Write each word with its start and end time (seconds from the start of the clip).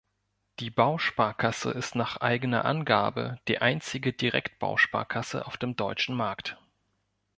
Die 0.59 0.71
Bausparkasse 0.71 1.69
ist 1.69 1.93
nach 1.93 2.17
eigener 2.17 2.65
Angabe 2.65 3.39
die 3.47 3.59
einzige 3.59 4.13
Direkt-Bausparkasse 4.13 5.45
auf 5.45 5.57
dem 5.57 5.75
deutschen 5.75 6.15
Markt. 6.15 6.57